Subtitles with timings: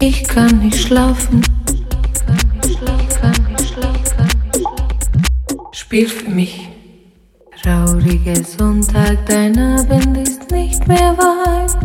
[0.00, 1.42] Ich kann nicht schlafen.
[5.72, 6.68] Spiel für mich.
[7.60, 11.76] Trauriger Sonntag, dein Abend ist nicht mehr weit.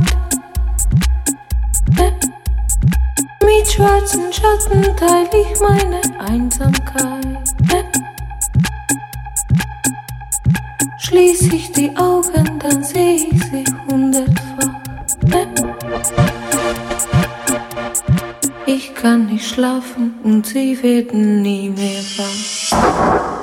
[3.42, 7.50] Mit schwarzen Schatten teile ich meine Einsamkeit.
[11.00, 13.64] Schließ ich die Augen, dann sehe ich sie
[19.04, 23.43] kann nicht schlafen und sie werden nie mehr wach.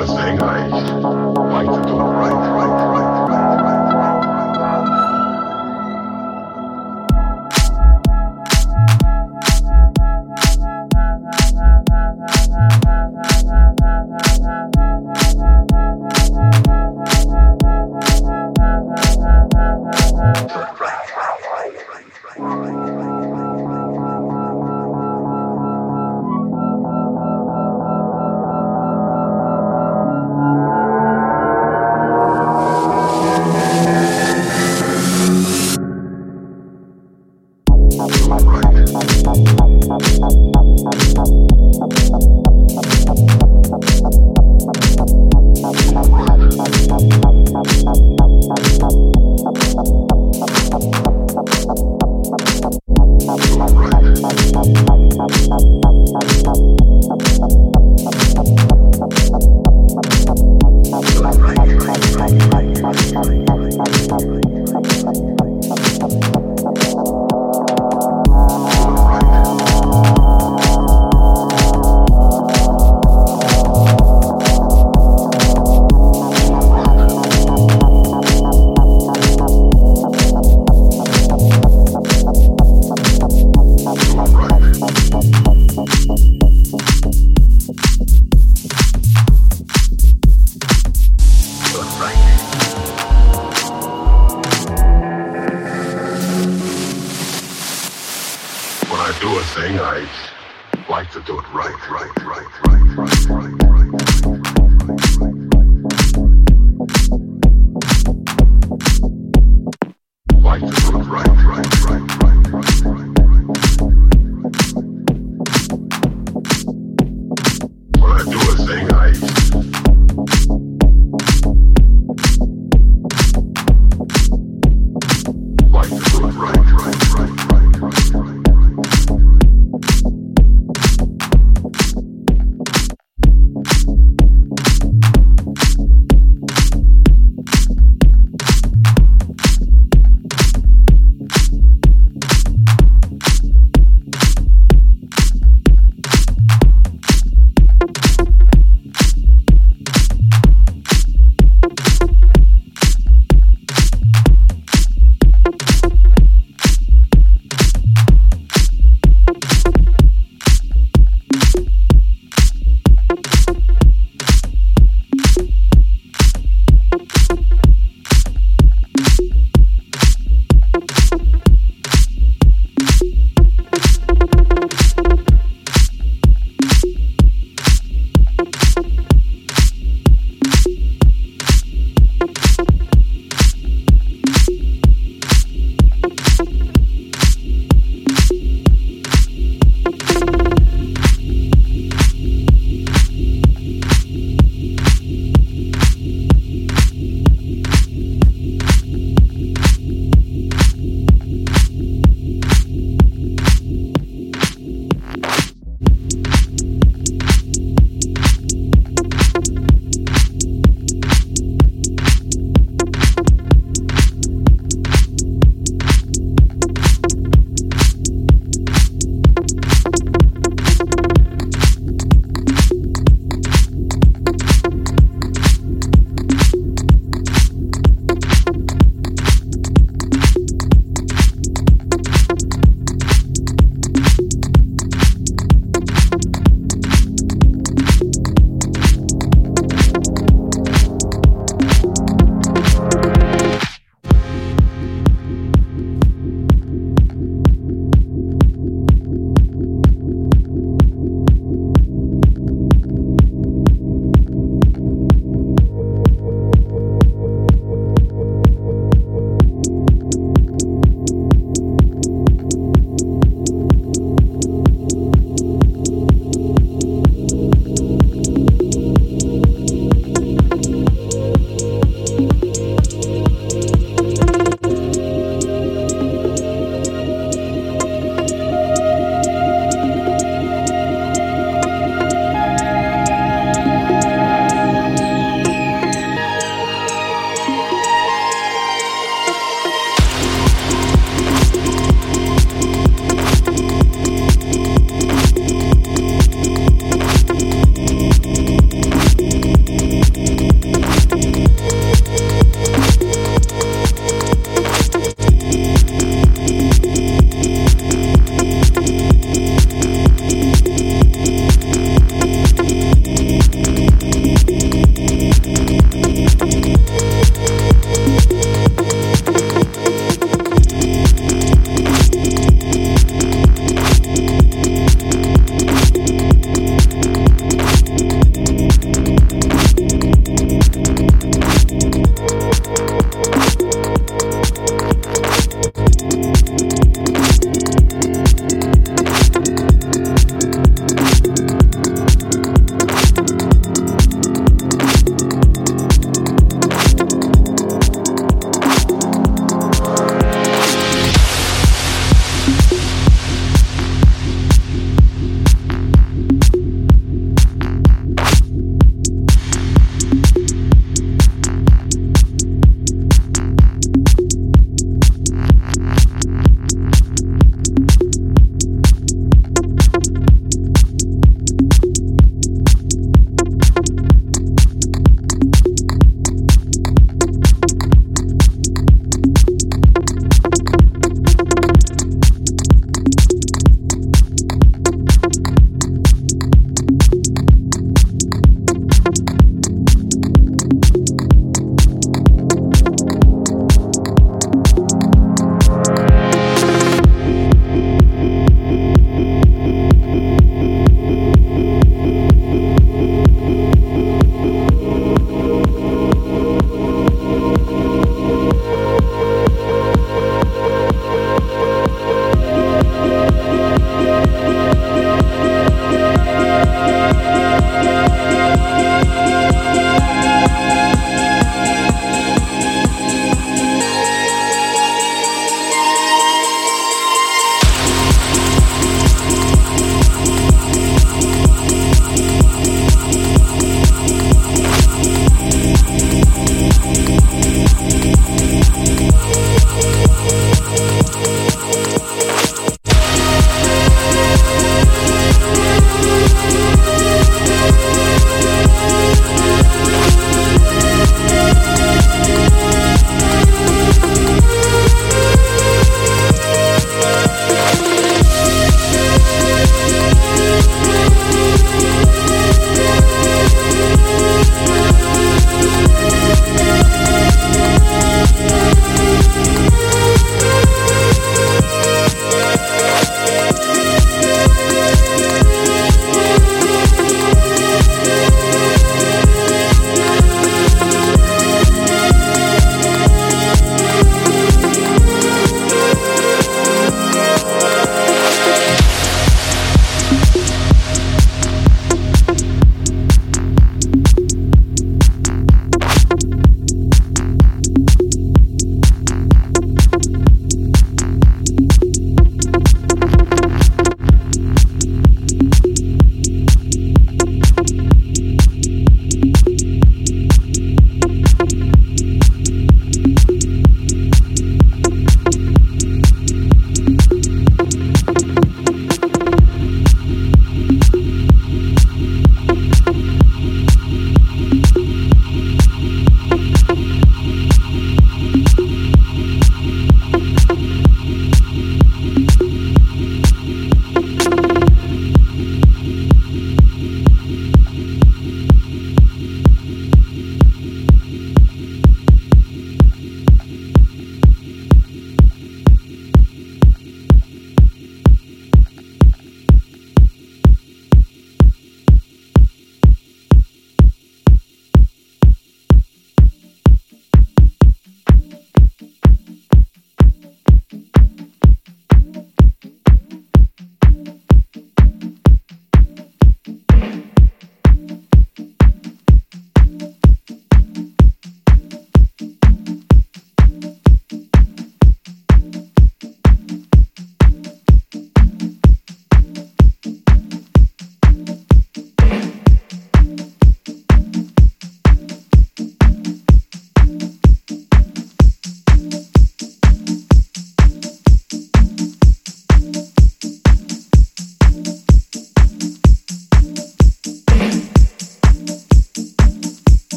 [0.00, 0.79] was very high.